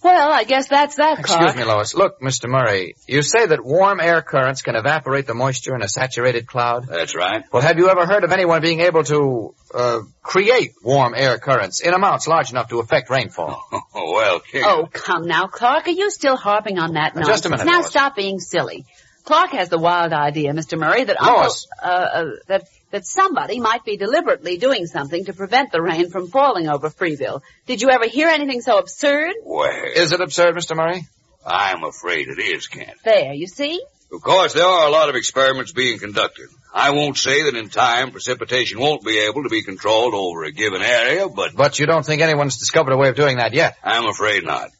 Well, 0.00 0.32
I 0.32 0.44
guess 0.44 0.68
that's 0.68 0.94
that, 0.96 1.24
Clark. 1.24 1.42
Excuse 1.42 1.56
me, 1.56 1.64
Lois. 1.64 1.92
Look, 1.94 2.20
Mr. 2.20 2.48
Murray, 2.48 2.94
you 3.08 3.20
say 3.22 3.46
that 3.46 3.64
warm 3.64 3.98
air 4.00 4.22
currents 4.22 4.62
can 4.62 4.76
evaporate 4.76 5.26
the 5.26 5.34
moisture 5.34 5.74
in 5.74 5.82
a 5.82 5.88
saturated 5.88 6.46
cloud? 6.46 6.86
That's 6.86 7.16
right. 7.16 7.42
Well, 7.52 7.62
have 7.62 7.78
you 7.78 7.88
ever 7.90 8.06
heard 8.06 8.22
of 8.22 8.30
anyone 8.30 8.62
being 8.62 8.78
able 8.80 9.02
to 9.04 9.54
uh, 9.74 10.00
create 10.22 10.72
warm 10.84 11.14
air 11.16 11.38
currents 11.38 11.80
in 11.80 11.94
amounts 11.94 12.28
large 12.28 12.50
enough 12.52 12.68
to 12.68 12.78
affect 12.78 13.10
rainfall? 13.10 13.60
Oh, 13.72 13.82
well, 14.14 14.38
Kent. 14.40 14.64
Oh, 14.68 14.86
come 14.92 15.26
now, 15.26 15.48
Clark. 15.48 15.88
Are 15.88 15.90
you 15.90 16.10
still 16.12 16.36
harping 16.36 16.78
on 16.78 16.92
that 16.94 17.16
Now, 17.16 17.22
nonsense? 17.22 17.36
just 17.38 17.46
a 17.46 17.50
minute, 17.50 17.66
Now 17.66 17.78
Lois. 17.80 17.90
stop 17.90 18.14
being 18.14 18.38
silly. 18.38 18.86
Clark 19.24 19.50
has 19.50 19.68
the 19.68 19.78
wild 19.78 20.12
idea, 20.12 20.52
Mr. 20.52 20.78
Murray, 20.78 21.04
that 21.04 21.20
Uncle, 21.20 21.52
uh, 21.82 21.86
uh, 21.86 22.24
that 22.46 22.68
that 22.90 23.06
somebody 23.06 23.60
might 23.60 23.84
be 23.84 23.96
deliberately 23.96 24.56
doing 24.56 24.86
something 24.86 25.24
to 25.26 25.32
prevent 25.32 25.72
the 25.72 25.82
rain 25.82 26.10
from 26.10 26.28
falling 26.28 26.68
over 26.68 26.90
Freeville. 26.90 27.42
Did 27.66 27.82
you 27.82 27.90
ever 27.90 28.06
hear 28.06 28.28
anything 28.28 28.60
so 28.60 28.78
absurd? 28.78 29.34
Well, 29.44 29.70
Is 29.94 30.12
it 30.12 30.20
absurd, 30.20 30.54
Mr. 30.54 30.76
Murray? 30.76 31.06
I'm 31.46 31.84
afraid 31.84 32.28
it 32.28 32.38
is, 32.38 32.66
Kent. 32.66 32.98
There, 33.04 33.32
you 33.32 33.46
see? 33.46 33.82
Of 34.12 34.22
course, 34.22 34.54
there 34.54 34.64
are 34.64 34.88
a 34.88 34.90
lot 34.90 35.08
of 35.10 35.16
experiments 35.16 35.72
being 35.72 35.98
conducted. 35.98 36.48
I 36.74 36.90
won't 36.90 37.16
say 37.16 37.44
that 37.44 37.54
in 37.56 37.68
time 37.68 38.10
precipitation 38.10 38.78
won't 38.78 39.04
be 39.04 39.18
able 39.18 39.42
to 39.42 39.48
be 39.48 39.62
controlled 39.62 40.14
over 40.14 40.44
a 40.44 40.52
given 40.52 40.82
area, 40.82 41.28
but 41.28 41.54
But 41.54 41.78
you 41.78 41.86
don't 41.86 42.04
think 42.04 42.22
anyone's 42.22 42.58
discovered 42.58 42.92
a 42.92 42.96
way 42.96 43.08
of 43.08 43.16
doing 43.16 43.36
that 43.38 43.52
yet? 43.52 43.76
I'm 43.82 44.06
afraid 44.06 44.44
not. 44.44 44.70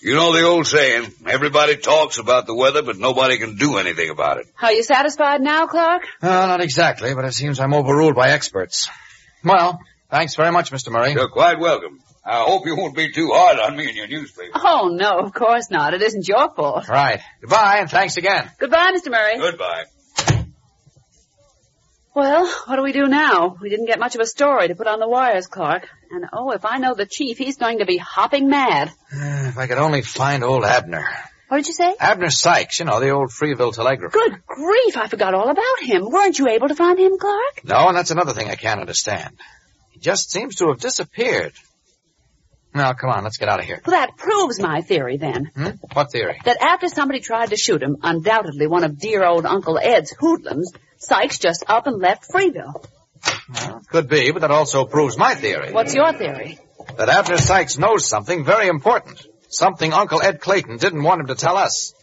You 0.00 0.14
know 0.14 0.32
the 0.32 0.42
old 0.44 0.66
saying, 0.66 1.12
everybody 1.26 1.76
talks 1.76 2.18
about 2.18 2.46
the 2.46 2.54
weather, 2.54 2.82
but 2.82 2.98
nobody 2.98 3.36
can 3.38 3.56
do 3.56 3.78
anything 3.78 4.10
about 4.10 4.38
it. 4.38 4.46
Are 4.62 4.72
you 4.72 4.84
satisfied 4.84 5.40
now, 5.40 5.66
Clark? 5.66 6.02
Uh, 6.22 6.28
not 6.28 6.62
exactly, 6.62 7.14
but 7.14 7.24
it 7.24 7.32
seems 7.34 7.58
I'm 7.58 7.74
overruled 7.74 8.14
by 8.14 8.30
experts. 8.30 8.88
Well, 9.44 9.80
thanks 10.08 10.36
very 10.36 10.52
much, 10.52 10.70
Mr. 10.70 10.92
Murray. 10.92 11.12
You're 11.14 11.28
quite 11.28 11.58
welcome. 11.58 12.00
I 12.24 12.44
hope 12.44 12.66
you 12.66 12.76
won't 12.76 12.94
be 12.94 13.10
too 13.10 13.30
hard 13.32 13.58
on 13.58 13.76
me 13.76 13.88
in 13.88 13.96
your 13.96 14.06
newspaper. 14.06 14.52
Oh, 14.54 14.88
no, 14.92 15.18
of 15.18 15.32
course 15.32 15.70
not. 15.70 15.94
It 15.94 16.02
isn't 16.02 16.28
your 16.28 16.50
fault. 16.54 16.86
Right. 16.88 17.20
Goodbye, 17.40 17.78
and 17.80 17.90
thanks 17.90 18.16
again. 18.16 18.48
Goodbye, 18.58 18.92
Mr. 18.94 19.10
Murray. 19.10 19.38
Goodbye. 19.38 19.84
Well, 22.18 22.48
what 22.64 22.74
do 22.74 22.82
we 22.82 22.90
do 22.90 23.06
now? 23.06 23.56
We 23.60 23.70
didn't 23.70 23.86
get 23.86 24.00
much 24.00 24.16
of 24.16 24.20
a 24.20 24.26
story 24.26 24.66
to 24.66 24.74
put 24.74 24.88
on 24.88 24.98
the 24.98 25.08
wires, 25.08 25.46
Clark. 25.46 25.88
And 26.10 26.24
oh, 26.32 26.50
if 26.50 26.64
I 26.64 26.78
know 26.78 26.94
the 26.94 27.06
chief, 27.06 27.38
he's 27.38 27.58
going 27.58 27.78
to 27.78 27.86
be 27.86 27.96
hopping 27.96 28.48
mad. 28.48 28.88
Uh, 28.88 29.46
if 29.50 29.56
I 29.56 29.68
could 29.68 29.78
only 29.78 30.02
find 30.02 30.42
old 30.42 30.64
Abner. 30.64 31.06
What 31.46 31.58
did 31.58 31.68
you 31.68 31.74
say? 31.74 31.94
Abner 32.00 32.30
Sykes, 32.30 32.80
you 32.80 32.86
know, 32.86 32.98
the 32.98 33.10
old 33.10 33.30
Freeville 33.30 33.72
telegrapher. 33.72 34.12
Good 34.12 34.44
grief, 34.48 34.96
I 34.96 35.06
forgot 35.06 35.34
all 35.34 35.48
about 35.48 35.80
him. 35.80 36.10
Weren't 36.10 36.36
you 36.40 36.48
able 36.48 36.66
to 36.66 36.74
find 36.74 36.98
him, 36.98 37.18
Clark? 37.18 37.62
No, 37.62 37.86
and 37.86 37.96
that's 37.96 38.10
another 38.10 38.32
thing 38.32 38.48
I 38.50 38.56
can't 38.56 38.80
understand. 38.80 39.38
He 39.92 40.00
just 40.00 40.32
seems 40.32 40.56
to 40.56 40.70
have 40.70 40.80
disappeared. 40.80 41.52
Now, 42.74 42.94
come 42.94 43.10
on, 43.10 43.22
let's 43.22 43.38
get 43.38 43.48
out 43.48 43.60
of 43.60 43.64
here. 43.64 43.80
Well, 43.86 43.94
that 43.94 44.16
proves 44.16 44.58
my 44.58 44.80
theory 44.80 45.18
then. 45.18 45.52
Hmm? 45.54 45.68
What 45.92 46.10
theory? 46.10 46.40
That 46.44 46.60
after 46.60 46.88
somebody 46.88 47.20
tried 47.20 47.50
to 47.50 47.56
shoot 47.56 47.80
him, 47.80 47.98
undoubtedly 48.02 48.66
one 48.66 48.82
of 48.82 48.98
dear 48.98 49.24
old 49.24 49.46
Uncle 49.46 49.78
Ed's 49.78 50.12
hoodlums, 50.18 50.72
Sykes 50.98 51.38
just 51.38 51.64
up 51.68 51.86
and 51.86 51.98
left 51.98 52.30
Freeville. 52.30 52.84
Well, 53.52 53.82
could 53.88 54.08
be, 54.08 54.30
but 54.30 54.40
that 54.40 54.50
also 54.50 54.84
proves 54.84 55.16
my 55.16 55.34
theory. 55.34 55.72
What's 55.72 55.94
your 55.94 56.12
theory? 56.12 56.58
That 56.96 57.08
Abner 57.08 57.38
Sykes 57.38 57.78
knows 57.78 58.06
something 58.06 58.44
very 58.44 58.68
important. 58.68 59.26
Something 59.48 59.92
Uncle 59.92 60.22
Ed 60.22 60.40
Clayton 60.40 60.76
didn't 60.78 61.02
want 61.02 61.20
him 61.20 61.26
to 61.28 61.34
tell 61.34 61.56
us. 61.56 61.94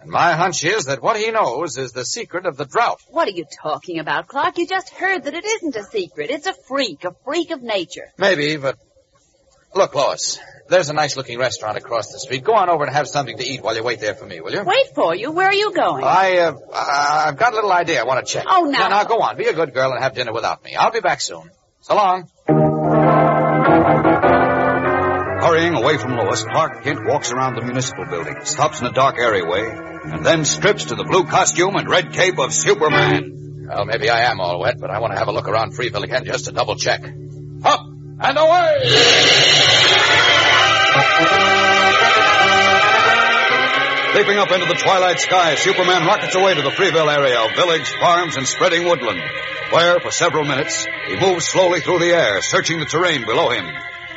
And 0.00 0.10
my 0.10 0.32
hunch 0.32 0.64
is 0.64 0.86
that 0.86 1.02
what 1.02 1.16
he 1.16 1.30
knows 1.30 1.78
is 1.78 1.92
the 1.92 2.04
secret 2.04 2.44
of 2.44 2.56
the 2.56 2.64
drought. 2.64 3.00
What 3.08 3.28
are 3.28 3.32
you 3.32 3.44
talking 3.62 4.00
about, 4.00 4.26
Clark? 4.26 4.58
You 4.58 4.66
just 4.66 4.90
heard 4.90 5.24
that 5.24 5.34
it 5.34 5.44
isn't 5.44 5.76
a 5.76 5.84
secret. 5.84 6.30
It's 6.30 6.46
a 6.46 6.54
freak, 6.66 7.04
a 7.04 7.14
freak 7.24 7.52
of 7.52 7.62
nature. 7.62 8.10
Maybe, 8.18 8.56
but 8.56 8.78
Look, 9.74 9.94
Lois, 9.94 10.38
there's 10.72 10.88
a 10.88 10.92
nice 10.94 11.16
looking 11.16 11.38
restaurant 11.38 11.76
across 11.76 12.10
the 12.10 12.18
street. 12.18 12.42
Go 12.44 12.54
on 12.54 12.68
over 12.68 12.84
and 12.84 12.92
have 12.92 13.06
something 13.06 13.36
to 13.36 13.44
eat 13.44 13.62
while 13.62 13.76
you 13.76 13.84
wait 13.84 14.00
there 14.00 14.14
for 14.14 14.26
me, 14.26 14.40
will 14.40 14.52
you? 14.52 14.62
Wait 14.64 14.86
for 14.94 15.14
you. 15.14 15.30
Where 15.30 15.46
are 15.48 15.54
you 15.54 15.72
going? 15.72 16.02
I, 16.02 16.38
uh, 16.38 16.54
I've 17.28 17.36
got 17.36 17.52
a 17.52 17.56
little 17.56 17.70
idea 17.72 18.00
I 18.00 18.04
want 18.04 18.26
to 18.26 18.32
check. 18.32 18.44
Oh, 18.48 18.64
now- 18.64 18.88
Now, 18.88 19.04
go 19.04 19.20
on. 19.20 19.36
Be 19.36 19.46
a 19.46 19.52
good 19.52 19.72
girl 19.74 19.92
and 19.92 20.02
have 20.02 20.14
dinner 20.14 20.32
without 20.32 20.64
me. 20.64 20.74
I'll 20.74 20.90
be 20.90 21.00
back 21.00 21.20
soon. 21.20 21.50
So 21.82 21.94
long. 21.94 22.28
Hurrying 25.42 25.74
away 25.74 25.98
from 25.98 26.16
Lois, 26.16 26.42
Clark 26.44 26.84
Kent 26.84 27.04
walks 27.04 27.32
around 27.32 27.56
the 27.56 27.62
municipal 27.62 28.04
building, 28.06 28.36
stops 28.44 28.80
in 28.80 28.86
a 28.86 28.92
dark 28.92 29.18
alleyway, 29.18 29.68
and 30.04 30.24
then 30.24 30.44
strips 30.44 30.86
to 30.86 30.94
the 30.94 31.04
blue 31.04 31.24
costume 31.24 31.74
and 31.76 31.88
red 31.88 32.12
cape 32.12 32.38
of 32.38 32.52
Superman. 32.54 33.66
Well, 33.68 33.84
maybe 33.84 34.08
I 34.08 34.30
am 34.30 34.40
all 34.40 34.60
wet, 34.60 34.78
but 34.80 34.90
I 34.90 35.00
want 35.00 35.12
to 35.12 35.18
have 35.18 35.28
a 35.28 35.32
look 35.32 35.48
around 35.48 35.72
Freeville 35.76 36.04
again 36.04 36.24
just 36.24 36.44
to 36.46 36.52
double 36.52 36.76
check. 36.76 37.02
Up 37.64 37.80
and 38.20 38.38
away! 38.38 38.78
Leaping 44.14 44.36
up 44.36 44.52
into 44.52 44.66
the 44.66 44.74
twilight 44.74 45.18
sky, 45.20 45.54
Superman 45.54 46.06
rockets 46.06 46.34
away 46.34 46.54
to 46.54 46.60
the 46.60 46.70
Freeville 46.70 47.10
area 47.10 47.40
of 47.40 47.56
village, 47.56 47.88
farms, 47.98 48.36
and 48.36 48.46
spreading 48.46 48.84
woodland, 48.84 49.22
where, 49.70 49.98
for 50.00 50.10
several 50.10 50.44
minutes, 50.44 50.86
he 51.08 51.18
moves 51.18 51.48
slowly 51.48 51.80
through 51.80 51.98
the 51.98 52.12
air, 52.12 52.42
searching 52.42 52.78
the 52.78 52.84
terrain 52.84 53.24
below 53.24 53.48
him. 53.48 53.64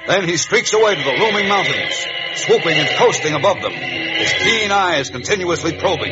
Then 0.05 0.27
he 0.27 0.35
streaks 0.35 0.73
away 0.73 0.95
to 0.95 1.01
the 1.03 1.17
looming 1.17 1.47
mountains, 1.47 2.05
swooping 2.35 2.77
and 2.77 2.89
coasting 2.97 3.33
above 3.33 3.61
them, 3.61 3.71
his 3.71 4.33
keen 4.33 4.69
eyes 4.69 5.09
continuously 5.09 5.77
probing. 5.79 6.11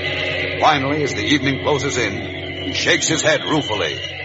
Finally, 0.61 1.03
as 1.03 1.13
the 1.13 1.25
evening 1.25 1.61
closes 1.63 1.97
in, 1.97 2.63
he 2.63 2.73
shakes 2.73 3.09
his 3.09 3.21
head 3.21 3.41
ruefully. 3.43 4.22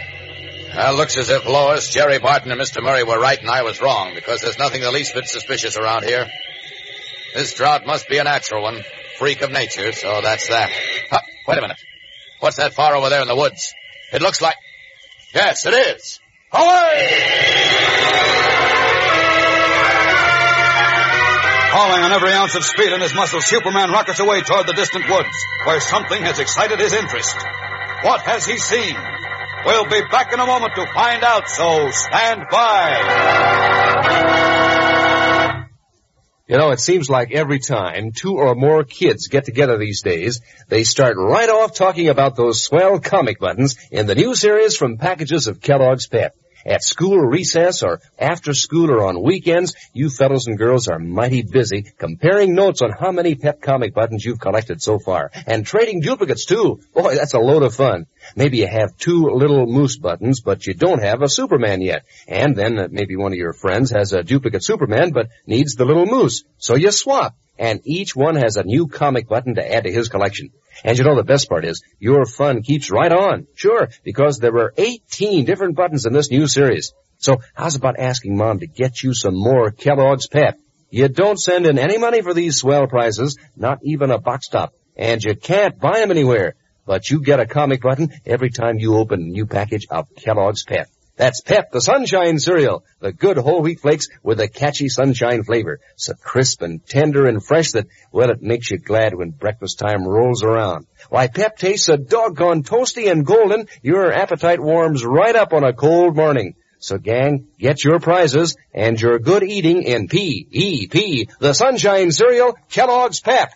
Well, 0.74 0.94
looks 0.94 1.16
as 1.16 1.30
if 1.30 1.46
Lois, 1.46 1.88
Jerry 1.90 2.18
Barton, 2.18 2.52
and 2.52 2.60
Mr. 2.60 2.82
Murray 2.82 3.02
were 3.02 3.18
right 3.18 3.40
and 3.40 3.50
I 3.50 3.62
was 3.62 3.80
wrong, 3.80 4.12
because 4.14 4.42
there's 4.42 4.58
nothing 4.58 4.82
the 4.82 4.92
least 4.92 5.14
bit 5.14 5.26
suspicious 5.26 5.76
around 5.76 6.04
here. 6.04 6.26
This 7.34 7.54
drought 7.54 7.86
must 7.86 8.08
be 8.08 8.18
a 8.18 8.24
natural 8.24 8.62
one, 8.62 8.82
freak 9.18 9.42
of 9.42 9.50
nature, 9.50 9.92
so 9.92 10.20
that's 10.22 10.48
that. 10.48 10.70
Huh, 11.10 11.20
wait 11.46 11.58
a 11.58 11.62
minute. 11.62 11.78
What's 12.40 12.56
that 12.56 12.74
far 12.74 12.94
over 12.94 13.08
there 13.08 13.22
in 13.22 13.28
the 13.28 13.36
woods? 13.36 13.74
It 14.12 14.22
looks 14.22 14.40
like... 14.40 14.56
Yes, 15.34 15.66
it 15.66 15.74
is. 15.74 16.20
Away! 16.52 17.08
Hauling 21.70 22.02
on 22.02 22.12
every 22.12 22.32
ounce 22.32 22.54
of 22.54 22.64
speed 22.64 22.92
in 22.92 23.00
his 23.00 23.14
muscles, 23.14 23.44
Superman 23.46 23.90
rockets 23.90 24.20
away 24.20 24.40
toward 24.42 24.66
the 24.66 24.72
distant 24.72 25.08
woods, 25.08 25.28
where 25.66 25.80
something 25.80 26.22
has 26.22 26.38
excited 26.38 26.78
his 26.78 26.92
interest. 26.92 27.36
What 28.02 28.22
has 28.22 28.46
he 28.46 28.58
seen? 28.58 28.96
We'll 29.64 29.88
be 29.88 30.02
back 30.10 30.32
in 30.32 30.40
a 30.40 30.46
moment 30.46 30.74
to 30.76 30.86
find 30.94 31.22
out, 31.24 31.48
so 31.48 31.90
stand 31.90 32.44
by. 32.50 34.08
You 36.48 36.56
know, 36.56 36.70
it 36.70 36.80
seems 36.80 37.10
like 37.10 37.32
every 37.32 37.58
time 37.58 38.12
two 38.12 38.38
or 38.38 38.54
more 38.54 38.82
kids 38.82 39.28
get 39.28 39.44
together 39.44 39.76
these 39.76 40.00
days, 40.00 40.40
they 40.68 40.84
start 40.84 41.16
right 41.18 41.48
off 41.48 41.74
talking 41.74 42.08
about 42.08 42.36
those 42.36 42.62
swell 42.62 43.00
comic 43.00 43.38
buttons 43.38 43.76
in 43.90 44.06
the 44.06 44.14
new 44.14 44.34
series 44.34 44.74
from 44.74 44.96
packages 44.96 45.46
of 45.46 45.60
Kellogg's 45.60 46.06
Pep. 46.06 46.34
At 46.66 46.82
school 46.82 47.18
recess 47.18 47.82
or 47.82 48.00
after 48.18 48.52
school 48.52 48.90
or 48.90 49.06
on 49.06 49.22
weekends, 49.22 49.74
you 49.92 50.10
fellows 50.10 50.46
and 50.46 50.58
girls 50.58 50.88
are 50.88 50.98
mighty 50.98 51.42
busy 51.42 51.82
comparing 51.98 52.54
notes 52.54 52.82
on 52.82 52.90
how 52.90 53.12
many 53.12 53.34
Pep 53.34 53.60
comic 53.60 53.94
buttons 53.94 54.24
you've 54.24 54.40
collected 54.40 54.82
so 54.82 54.98
far. 54.98 55.30
And 55.46 55.64
trading 55.64 56.00
duplicates 56.00 56.44
too. 56.46 56.80
Boy, 56.94 57.14
that's 57.14 57.34
a 57.34 57.38
load 57.38 57.62
of 57.62 57.74
fun. 57.74 58.06
Maybe 58.36 58.58
you 58.58 58.66
have 58.66 58.96
two 58.96 59.30
little 59.30 59.66
moose 59.66 59.96
buttons, 59.96 60.40
but 60.40 60.66
you 60.66 60.74
don't 60.74 61.02
have 61.02 61.22
a 61.22 61.28
Superman 61.28 61.80
yet. 61.80 62.04
And 62.26 62.56
then 62.56 62.78
uh, 62.78 62.88
maybe 62.90 63.16
one 63.16 63.32
of 63.32 63.38
your 63.38 63.52
friends 63.52 63.90
has 63.90 64.12
a 64.12 64.22
duplicate 64.22 64.64
Superman, 64.64 65.12
but 65.12 65.28
needs 65.46 65.74
the 65.74 65.84
little 65.84 66.06
moose. 66.06 66.44
So 66.58 66.74
you 66.74 66.90
swap. 66.90 67.36
And 67.58 67.80
each 67.84 68.14
one 68.14 68.36
has 68.36 68.56
a 68.56 68.62
new 68.62 68.86
comic 68.86 69.28
button 69.28 69.56
to 69.56 69.74
add 69.74 69.84
to 69.84 69.92
his 69.92 70.08
collection. 70.08 70.50
And 70.84 70.98
you 70.98 71.04
know 71.04 71.16
the 71.16 71.24
best 71.24 71.48
part 71.48 71.64
is, 71.64 71.82
your 71.98 72.24
fun 72.24 72.62
keeps 72.62 72.90
right 72.90 73.12
on. 73.12 73.46
Sure, 73.54 73.88
because 74.04 74.38
there 74.38 74.56
are 74.56 74.74
18 74.76 75.44
different 75.44 75.76
buttons 75.76 76.06
in 76.06 76.12
this 76.12 76.30
new 76.30 76.46
series. 76.46 76.92
So 77.18 77.38
how's 77.54 77.74
about 77.74 77.98
asking 77.98 78.36
Mom 78.36 78.60
to 78.60 78.66
get 78.66 79.02
you 79.02 79.12
some 79.12 79.34
more 79.34 79.70
Kellogg's 79.70 80.28
Pep? 80.28 80.58
You 80.90 81.08
don't 81.08 81.38
send 81.38 81.66
in 81.66 81.78
any 81.78 81.98
money 81.98 82.22
for 82.22 82.32
these 82.32 82.56
swell 82.56 82.86
prizes, 82.86 83.36
not 83.56 83.80
even 83.82 84.10
a 84.10 84.18
box 84.18 84.48
top. 84.48 84.72
And 84.96 85.22
you 85.22 85.34
can't 85.34 85.78
buy 85.78 86.00
them 86.00 86.10
anywhere. 86.10 86.54
But 86.86 87.10
you 87.10 87.20
get 87.20 87.40
a 87.40 87.46
comic 87.46 87.82
button 87.82 88.12
every 88.24 88.50
time 88.50 88.78
you 88.78 88.96
open 88.96 89.20
a 89.20 89.26
new 89.26 89.46
package 89.46 89.86
of 89.90 90.08
Kellogg's 90.16 90.64
Pep. 90.64 90.88
That's 91.18 91.40
Pep, 91.40 91.72
the 91.72 91.80
Sunshine 91.80 92.38
cereal, 92.38 92.84
the 93.00 93.12
good 93.12 93.38
whole 93.38 93.60
wheat 93.60 93.80
flakes 93.80 94.06
with 94.22 94.38
a 94.38 94.46
catchy 94.46 94.88
sunshine 94.88 95.42
flavor. 95.42 95.80
So 95.96 96.14
crisp 96.14 96.62
and 96.62 96.86
tender 96.86 97.26
and 97.26 97.44
fresh 97.44 97.72
that, 97.72 97.88
well, 98.12 98.30
it 98.30 98.40
makes 98.40 98.70
you 98.70 98.78
glad 98.78 99.14
when 99.14 99.30
breakfast 99.30 99.80
time 99.80 100.06
rolls 100.06 100.44
around. 100.44 100.86
Why, 101.10 101.26
Pep 101.26 101.58
tastes 101.58 101.86
so 101.86 101.96
doggone 101.96 102.62
toasty 102.62 103.10
and 103.10 103.26
golden, 103.26 103.66
your 103.82 104.12
appetite 104.12 104.60
warms 104.60 105.04
right 105.04 105.34
up 105.34 105.52
on 105.52 105.64
a 105.64 105.72
cold 105.72 106.14
morning. 106.14 106.54
So 106.78 106.98
gang, 106.98 107.48
get 107.58 107.82
your 107.82 107.98
prizes 107.98 108.56
and 108.72 109.00
your 109.00 109.18
good 109.18 109.42
eating 109.42 109.82
in 109.82 110.06
P-E-P, 110.06 111.30
the 111.40 111.52
Sunshine 111.52 112.12
Cereal, 112.12 112.56
Kellogg's 112.70 113.18
Pep. 113.18 113.50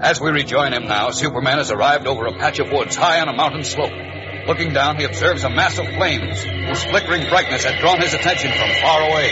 As 0.00 0.18
we 0.18 0.30
rejoin 0.30 0.72
him 0.72 0.84
now, 0.84 1.10
Superman 1.10 1.58
has 1.58 1.70
arrived 1.70 2.06
over 2.06 2.24
a 2.24 2.38
patch 2.38 2.58
of 2.58 2.72
woods 2.72 2.96
high 2.96 3.20
on 3.20 3.28
a 3.28 3.36
mountain 3.36 3.64
slope. 3.64 3.92
Looking 4.46 4.72
down, 4.74 4.96
he 4.98 5.04
observes 5.04 5.42
a 5.42 5.48
mass 5.48 5.78
of 5.78 5.86
flames 5.86 6.42
whose 6.42 6.84
flickering 6.84 7.28
brightness 7.28 7.64
had 7.64 7.80
drawn 7.80 8.00
his 8.00 8.12
attention 8.12 8.52
from 8.52 8.70
far 8.82 9.08
away. 9.08 9.30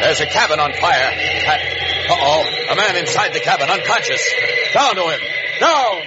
There's 0.00 0.20
a 0.20 0.26
cabin 0.26 0.58
on 0.60 0.72
fire. 0.72 1.10
That... 1.46 1.60
Uh-oh, 2.10 2.72
a 2.72 2.76
man 2.76 2.96
inside 2.96 3.32
the 3.32 3.40
cabin, 3.40 3.68
unconscious. 3.70 4.28
Down 4.74 4.96
to 4.96 5.02
him. 5.02 5.20
Down! 5.60 6.02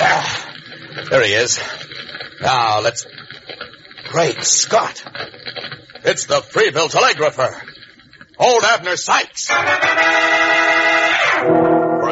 Ah, 0.00 0.54
there 1.10 1.22
he 1.22 1.32
is. 1.32 1.60
Now, 2.40 2.80
let's... 2.80 3.06
Great 4.08 4.42
Scott! 4.44 5.04
It's 6.04 6.26
the 6.26 6.40
Freeville 6.40 6.90
telegrapher. 6.90 7.60
Old 8.38 8.64
Abner 8.64 8.96
Sykes. 8.96 9.50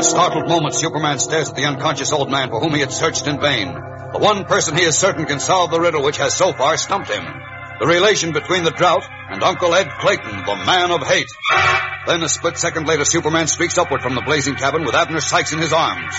A 0.02 0.04
startled 0.04 0.48
moment, 0.48 0.74
Superman 0.74 1.20
stares 1.20 1.50
at 1.50 1.54
the 1.54 1.64
unconscious 1.64 2.10
old 2.10 2.28
man 2.28 2.50
for 2.50 2.58
whom 2.58 2.74
he 2.74 2.80
had 2.80 2.90
searched 2.90 3.28
in 3.28 3.38
vain. 3.38 3.72
The 3.72 4.18
one 4.18 4.44
person 4.46 4.76
he 4.76 4.82
is 4.82 4.98
certain 4.98 5.26
can 5.26 5.38
solve 5.38 5.70
the 5.70 5.78
riddle 5.78 6.02
which 6.02 6.16
has 6.16 6.34
so 6.36 6.52
far 6.52 6.76
stumped 6.76 7.08
him. 7.08 7.22
The 7.78 7.86
relation 7.86 8.32
between 8.32 8.64
the 8.64 8.72
drought 8.72 9.04
and 9.30 9.44
Uncle 9.44 9.72
Ed 9.76 9.88
Clayton, 10.00 10.44
the 10.44 10.56
man 10.66 10.90
of 10.90 11.06
hate. 11.06 11.30
Then 12.08 12.20
a 12.24 12.28
split 12.28 12.58
second 12.58 12.88
later, 12.88 13.04
Superman 13.04 13.46
streaks 13.46 13.78
upward 13.78 14.02
from 14.02 14.16
the 14.16 14.22
blazing 14.22 14.56
cabin 14.56 14.84
with 14.84 14.96
Abner 14.96 15.20
Sykes 15.20 15.52
in 15.52 15.60
his 15.60 15.72
arms. 15.72 16.16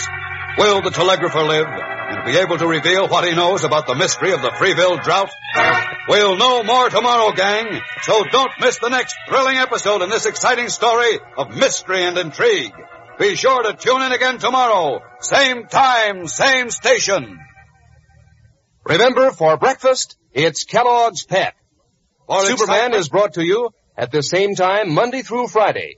Will 0.58 0.82
the 0.82 0.90
telegrapher 0.90 1.44
live 1.44 1.68
and 1.68 2.26
be 2.26 2.38
able 2.38 2.58
to 2.60 2.66
reveal 2.66 3.10
what 3.10 3.28
he 3.28 3.36
knows 3.36 3.66
about 3.66 3.86
the 3.86 3.96
mystery 3.96 4.32
of 4.32 4.42
the 4.42 4.52
Freeville 4.52 5.04
drought? 5.04 5.30
We'll 6.08 6.38
know 6.38 6.64
more 6.64 6.88
tomorrow, 6.88 7.34
gang, 7.34 7.82
so 8.04 8.24
don't 8.32 8.62
miss 8.62 8.80
the 8.80 8.88
next 8.88 9.14
thrilling 9.28 9.58
episode 9.58 10.04
in 10.04 10.10
this 10.10 10.26
exciting 10.26 10.70
story 10.70 11.20
of 11.36 11.54
mystery 11.54 12.06
and 12.06 12.18
intrigue. 12.18 12.72
Be 13.20 13.36
sure 13.36 13.64
to 13.64 13.74
tune 13.74 14.02
in 14.02 14.12
again 14.12 14.40
tomorrow. 14.40 15.02
Same 15.20 15.68
time, 15.68 16.28
same 16.28 16.72
station. 16.72 17.40
Remember, 18.86 19.32
for 19.32 19.56
breakfast, 19.58 20.18
it's 20.34 20.64
Kellogg's 20.64 21.24
Pep. 21.24 21.54
For 22.28 22.40
Superman 22.40 22.62
excitement- 22.62 22.96
is 22.96 23.10
brought 23.10 23.34
to 23.34 23.46
you 23.46 23.70
at 23.96 24.12
the 24.12 24.24
same 24.24 24.56
time 24.56 24.94
Monday 24.94 25.22
through 25.22 25.48
Friday. 25.48 25.98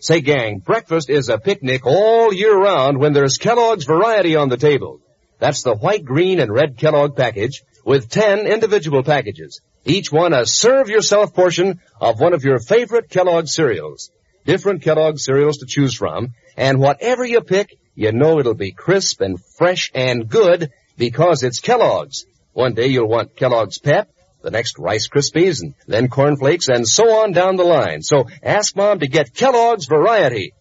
Say 0.00 0.20
gang, 0.20 0.58
breakfast 0.58 1.08
is 1.08 1.28
a 1.28 1.38
picnic 1.38 1.86
all 1.86 2.32
year 2.32 2.56
round 2.56 2.98
when 2.98 3.12
there's 3.12 3.36
Kellogg's 3.36 3.84
variety 3.84 4.34
on 4.34 4.48
the 4.48 4.56
table. 4.56 5.00
That's 5.38 5.62
the 5.62 5.74
white, 5.74 6.04
green, 6.04 6.40
and 6.40 6.52
red 6.52 6.76
Kellogg 6.78 7.16
package 7.16 7.62
with 7.84 8.10
10 8.10 8.46
individual 8.46 9.02
packages. 9.02 9.60
Each 9.84 10.10
one 10.10 10.34
a 10.34 10.46
serve 10.46 10.88
yourself 10.88 11.34
portion 11.34 11.80
of 12.00 12.20
one 12.20 12.34
of 12.34 12.44
your 12.44 12.58
favorite 12.58 13.08
Kellogg 13.08 13.46
cereals. 13.46 14.10
Different 14.44 14.82
Kellogg 14.82 15.18
cereals 15.18 15.58
to 15.58 15.66
choose 15.66 15.94
from, 15.94 16.34
and 16.56 16.80
whatever 16.80 17.24
you 17.24 17.40
pick, 17.40 17.76
you 17.94 18.12
know 18.12 18.38
it'll 18.38 18.54
be 18.54 18.72
crisp 18.72 19.20
and 19.20 19.38
fresh 19.58 19.90
and 19.94 20.28
good 20.28 20.70
because 20.96 21.42
it's 21.42 21.60
Kellogg's. 21.60 22.24
One 22.52 22.74
day 22.74 22.86
you'll 22.86 23.08
want 23.08 23.36
Kellogg's 23.36 23.78
Pep, 23.78 24.08
the 24.42 24.50
next 24.50 24.78
Rice 24.78 25.08
Krispies, 25.08 25.60
and 25.62 25.74
then 25.86 26.08
Corn 26.08 26.36
Flakes, 26.36 26.68
and 26.68 26.86
so 26.86 27.22
on 27.22 27.32
down 27.32 27.56
the 27.56 27.64
line. 27.64 28.02
So 28.02 28.26
ask 28.42 28.74
Mom 28.74 29.00
to 29.00 29.08
get 29.08 29.34
Kellogg's 29.34 29.86
variety. 29.86 30.52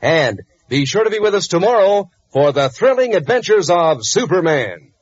And 0.00 0.40
be 0.68 0.86
sure 0.86 1.04
to 1.04 1.10
be 1.10 1.18
with 1.18 1.34
us 1.34 1.48
tomorrow 1.48 2.10
for 2.32 2.52
the 2.52 2.68
thrilling 2.68 3.14
adventures 3.14 3.70
of 3.70 4.04
Superman. 4.04 4.92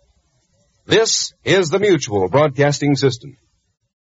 This 0.86 1.32
is 1.44 1.68
the 1.68 1.78
Mutual 1.78 2.28
Broadcasting 2.28 2.94
System. 2.94 3.36